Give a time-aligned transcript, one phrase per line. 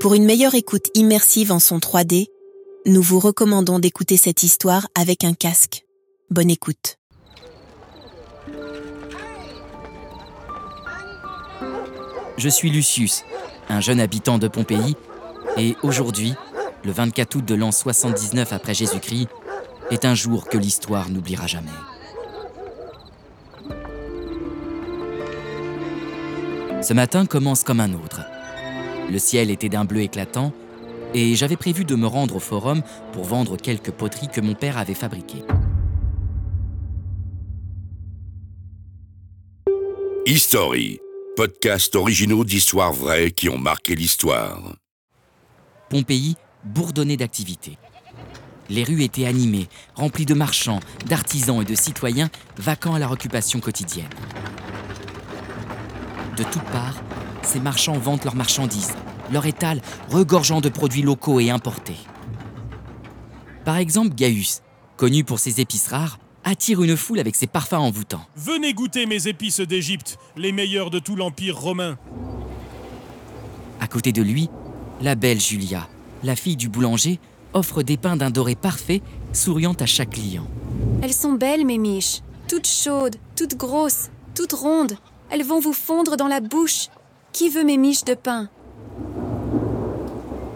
[0.00, 2.28] Pour une meilleure écoute immersive en son 3D,
[2.86, 5.84] nous vous recommandons d'écouter cette histoire avec un casque.
[6.30, 6.96] Bonne écoute.
[12.38, 13.24] Je suis Lucius,
[13.68, 14.96] un jeune habitant de Pompéi,
[15.58, 16.32] et aujourd'hui,
[16.82, 19.28] le 24 août de l'an 79 après Jésus-Christ,
[19.90, 21.68] est un jour que l'histoire n'oubliera jamais.
[26.80, 28.22] Ce matin commence comme un autre.
[29.10, 30.52] Le ciel était d'un bleu éclatant
[31.14, 32.82] et j'avais prévu de me rendre au forum
[33.12, 35.42] pour vendre quelques poteries que mon père avait fabriquées.
[40.26, 41.00] History,
[41.34, 44.76] podcast originaux d'histoires vraies qui ont marqué l'histoire.
[45.88, 47.78] Pompéi bourdonnait d'activités.
[48.68, 53.58] Les rues étaient animées, remplies de marchands, d'artisans et de citoyens vacants à leur occupation
[53.58, 54.08] quotidienne.
[56.36, 57.02] De toutes parts,
[57.42, 58.94] ces marchands vendent leurs marchandises,
[59.32, 61.96] leur étal regorgeant de produits locaux et importés.
[63.64, 64.62] Par exemple, Gaius,
[64.96, 68.24] connu pour ses épices rares, attire une foule avec ses parfums envoûtants.
[68.36, 71.98] Venez goûter mes épices d'Égypte, les meilleures de tout l'Empire romain.
[73.80, 74.48] À côté de lui,
[75.00, 75.88] la belle Julia,
[76.22, 77.18] la fille du boulanger,
[77.52, 80.46] offre des pains d'un doré parfait, souriant à chaque client.
[81.02, 82.20] Elles sont belles, mes miches.
[82.48, 84.96] Toutes chaudes, toutes grosses, toutes rondes.
[85.30, 86.88] Elles vont vous fondre dans la bouche.
[87.32, 88.50] Qui veut mes miches de pain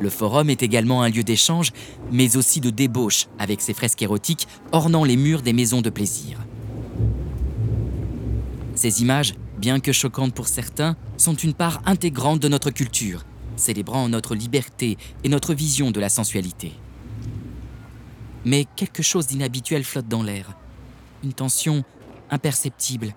[0.00, 1.72] Le forum est également un lieu d'échange,
[2.10, 6.40] mais aussi de débauche, avec ses fresques érotiques ornant les murs des maisons de plaisir.
[8.74, 13.24] Ces images, bien que choquantes pour certains, sont une part intégrante de notre culture,
[13.56, 16.72] célébrant notre liberté et notre vision de la sensualité.
[18.44, 20.56] Mais quelque chose d'inhabituel flotte dans l'air,
[21.22, 21.84] une tension
[22.30, 23.14] imperceptible,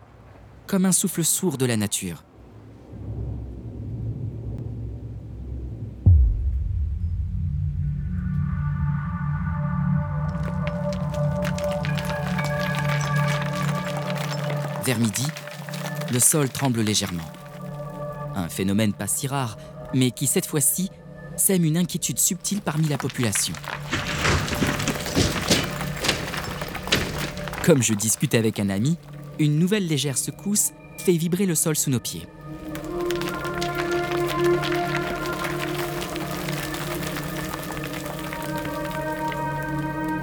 [0.68, 2.24] comme un souffle sourd de la nature.
[14.88, 15.28] Vers midi,
[16.14, 17.30] le sol tremble légèrement.
[18.36, 19.58] Un phénomène pas si rare,
[19.94, 20.90] mais qui cette fois-ci
[21.36, 23.54] sème une inquiétude subtile parmi la population.
[27.66, 28.96] Comme je discute avec un ami,
[29.40, 32.26] une nouvelle légère secousse fait vibrer le sol sous nos pieds.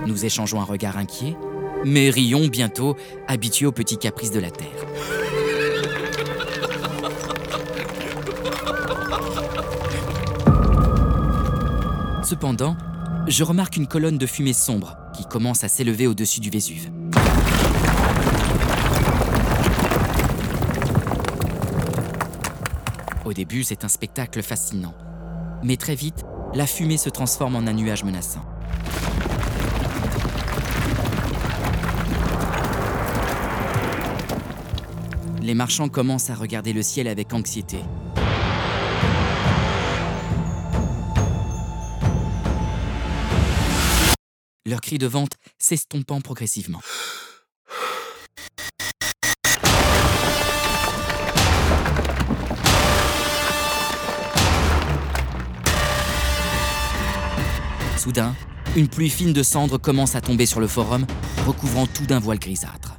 [0.06, 1.36] Nous échangeons un regard inquiet,
[1.84, 2.96] mais rions bientôt,
[3.28, 4.68] habitués aux petits caprices de la Terre.
[12.24, 12.76] Cependant,
[13.26, 16.90] je remarque une colonne de fumée sombre qui commence à s'élever au-dessus du Vésuve.
[23.24, 24.94] Au début, c'est un spectacle fascinant.
[25.62, 26.24] Mais très vite,
[26.54, 28.44] la fumée se transforme en un nuage menaçant.
[35.44, 37.76] Les marchands commencent à regarder le ciel avec anxiété.
[44.64, 46.80] Leur cri de vente s'estompant progressivement.
[57.98, 58.34] Soudain,
[58.76, 61.04] une pluie fine de cendres commence à tomber sur le forum,
[61.46, 62.93] recouvrant tout d'un voile grisâtre.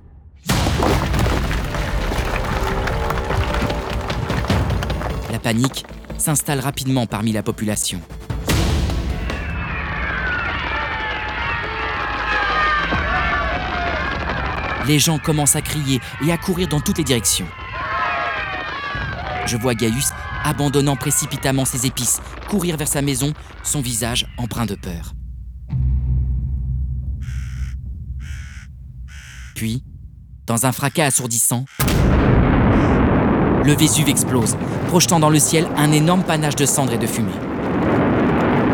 [5.45, 5.85] Panique
[6.17, 8.01] s'installe rapidement parmi la population.
[14.87, 17.45] Les gens commencent à crier et à courir dans toutes les directions.
[19.45, 20.13] Je vois Gaius,
[20.43, 23.31] abandonnant précipitamment ses épices, courir vers sa maison,
[23.61, 25.13] son visage empreint de peur.
[29.53, 29.83] Puis,
[30.47, 31.65] dans un fracas assourdissant,
[33.63, 37.31] le Vésuve explose, projetant dans le ciel un énorme panache de cendres et de fumée.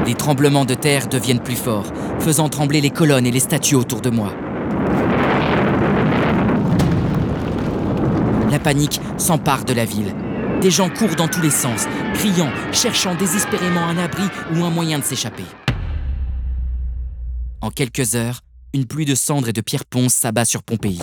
[0.05, 1.85] Les tremblements de terre deviennent plus forts,
[2.19, 4.33] faisant trembler les colonnes et les statues autour de moi.
[8.51, 10.13] La panique s'empare de la ville.
[10.61, 14.99] Des gens courent dans tous les sens, criant, cherchant désespérément un abri ou un moyen
[14.99, 15.45] de s'échapper.
[17.61, 18.41] En quelques heures,
[18.73, 20.99] une pluie de cendres et de pierres ponces s'abat sur Pompéi,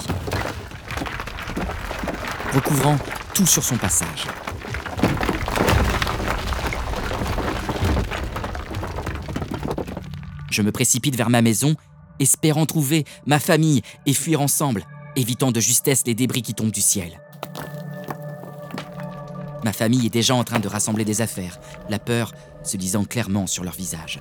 [2.53, 2.99] recouvrant
[3.35, 4.27] tout sur son passage.
[10.59, 11.77] Je me précipite vers ma maison,
[12.19, 14.85] espérant trouver ma famille et fuir ensemble,
[15.15, 17.21] évitant de justesse les débris qui tombent du ciel.
[19.63, 22.33] Ma famille est déjà en train de rassembler des affaires, la peur
[22.65, 24.19] se lisant clairement sur leur visage.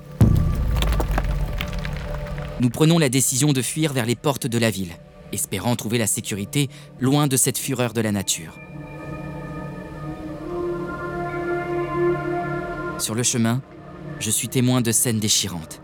[2.60, 4.92] Nous prenons la décision de fuir vers les portes de la ville,
[5.32, 6.68] espérant trouver la sécurité
[7.00, 8.56] loin de cette fureur de la nature.
[13.00, 13.60] Sur le chemin,
[14.20, 15.82] je suis témoin de scènes déchirantes.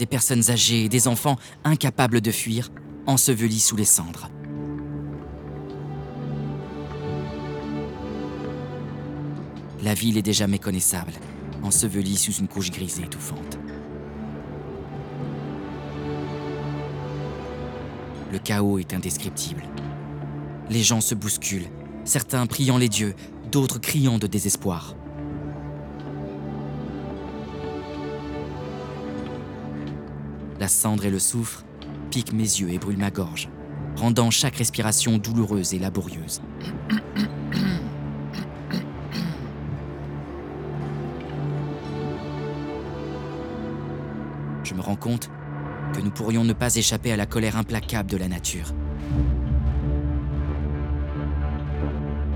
[0.00, 2.70] Des personnes âgées et des enfants incapables de fuir,
[3.06, 4.30] ensevelis sous les cendres.
[9.82, 11.12] La ville est déjà méconnaissable,
[11.62, 13.58] ensevelie sous une couche grise étouffante.
[18.32, 19.64] Le chaos est indescriptible.
[20.70, 21.68] Les gens se bousculent,
[22.06, 23.14] certains priant les dieux,
[23.52, 24.94] d'autres criant de désespoir.
[30.60, 31.64] La cendre et le soufre
[32.10, 33.48] piquent mes yeux et brûlent ma gorge,
[33.96, 36.42] rendant chaque respiration douloureuse et laborieuse.
[44.62, 45.30] Je me rends compte
[45.94, 48.74] que nous pourrions ne pas échapper à la colère implacable de la nature.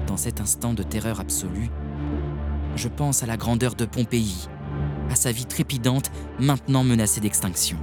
[0.06, 1.68] Dans cet instant de terreur absolue,
[2.74, 4.48] je pense à la grandeur de Pompéi,
[5.10, 6.10] à sa vie trépidante
[6.40, 7.76] maintenant menacée d'extinction.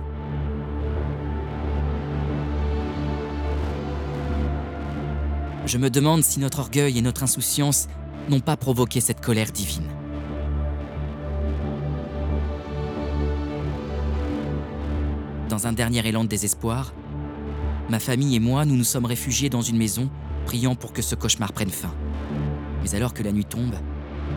[5.65, 7.87] Je me demande si notre orgueil et notre insouciance
[8.29, 9.87] n'ont pas provoqué cette colère divine.
[15.49, 16.93] Dans un dernier élan de désespoir,
[17.89, 20.09] ma famille et moi, nous nous sommes réfugiés dans une maison,
[20.45, 21.93] priant pour que ce cauchemar prenne fin.
[22.81, 23.75] Mais alors que la nuit tombe,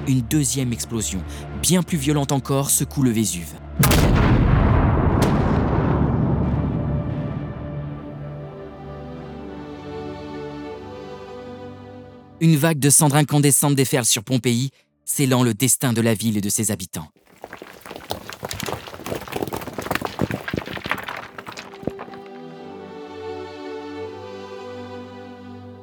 [0.07, 1.23] une deuxième explosion,
[1.63, 3.55] bien plus violente encore, secoue le Vésuve.
[12.41, 14.71] Une vague de cendres incandescentes déferle sur Pompéi,
[15.05, 17.09] scellant le destin de la ville et de ses habitants.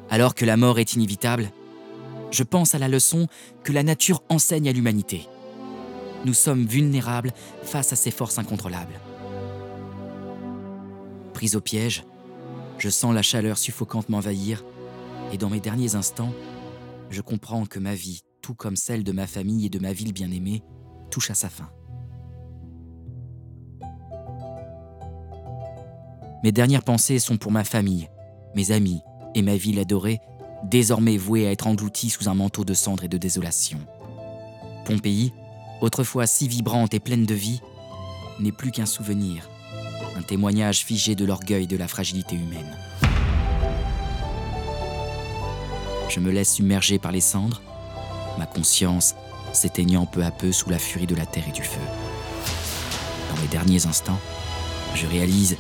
[0.09, 1.51] Alors que la mort est inévitable,
[2.31, 3.27] je pense à la leçon
[3.63, 5.27] que la nature enseigne à l'humanité.
[6.25, 7.31] Nous sommes vulnérables
[7.63, 9.00] face à ces forces incontrôlables.
[11.33, 12.03] Prise au piège,
[12.77, 14.65] je sens la chaleur suffocante m'envahir
[15.31, 16.33] et dans mes derniers instants,
[17.09, 20.13] je comprends que ma vie, tout comme celle de ma famille et de ma ville
[20.13, 20.63] bien-aimée,
[21.09, 21.69] touche à sa fin.
[26.43, 28.09] Mes dernières pensées sont pour ma famille,
[28.55, 29.01] mes amis
[29.35, 30.19] et ma ville adorée,
[30.63, 33.79] désormais vouée à être engloutie sous un manteau de cendres et de désolation.
[34.85, 35.33] Pompéi,
[35.81, 37.61] autrefois si vibrante et pleine de vie,
[38.39, 39.49] n'est plus qu'un souvenir,
[40.17, 42.75] un témoignage figé de l'orgueil de la fragilité humaine.
[46.13, 47.61] Je me laisse submerger par les cendres,
[48.37, 49.15] ma conscience
[49.53, 51.79] s'éteignant peu à peu sous la furie de la terre et du feu.
[53.29, 54.19] Dans mes derniers instants,
[54.93, 55.55] je réalise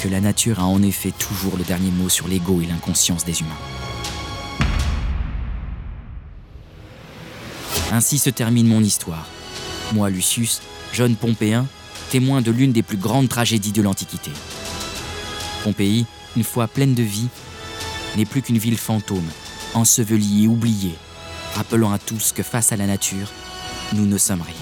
[0.00, 3.40] que la nature a en effet toujours le dernier mot sur l'ego et l'inconscience des
[3.40, 3.48] humains.
[7.90, 9.26] Ainsi se termine mon histoire.
[9.94, 10.60] Moi, Lucius,
[10.92, 11.66] jeune Pompéen,
[12.10, 14.32] témoin de l'une des plus grandes tragédies de l'Antiquité.
[15.62, 16.04] Pompéi,
[16.36, 17.28] une fois pleine de vie,
[18.18, 19.30] n'est plus qu'une ville fantôme,
[19.74, 20.94] ensevelie et oubliée,
[21.54, 23.28] rappelant à tous que face à la nature,
[23.92, 24.54] nous ne sommes rien.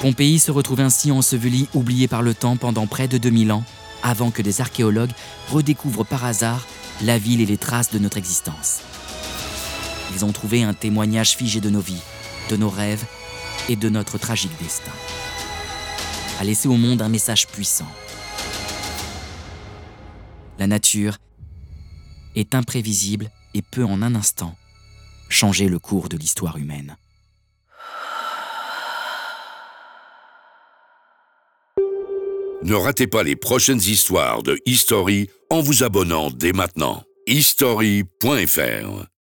[0.00, 3.64] Pompéi se retrouve ainsi enseveli, oublié par le temps pendant près de 2000 ans,
[4.02, 5.12] avant que des archéologues
[5.50, 6.66] redécouvrent par hasard
[7.02, 8.80] la ville et les traces de notre existence.
[10.14, 12.02] Ils ont trouvé un témoignage figé de nos vies,
[12.50, 13.04] de nos rêves
[13.68, 14.92] et de notre tragique destin.
[16.40, 17.88] À laisser au monde un message puissant.
[20.58, 21.16] La nature
[22.36, 24.54] est imprévisible et peut en un instant
[25.28, 26.96] changer le cours de l'histoire humaine.
[32.62, 37.02] Ne ratez pas les prochaines histoires de History en vous abonnant dès maintenant.
[37.26, 39.06] History.fr